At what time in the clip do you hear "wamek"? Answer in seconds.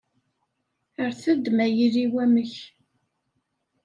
2.13-2.53